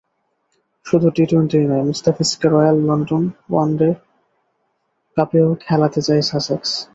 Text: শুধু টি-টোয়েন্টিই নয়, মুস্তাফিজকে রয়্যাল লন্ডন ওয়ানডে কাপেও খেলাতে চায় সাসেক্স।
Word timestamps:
শুধু 0.85 1.07
টি-টোয়েন্টিই 1.09 1.65
নয়, 1.67 1.83
মুস্তাফিজকে 1.83 2.47
রয়্যাল 2.47 2.77
লন্ডন 2.79 3.23
ওয়ানডে 3.49 3.89
কাপেও 5.17 5.47
খেলাতে 5.61 5.99
চায় 6.01 6.21
সাসেক্স। 6.21 6.71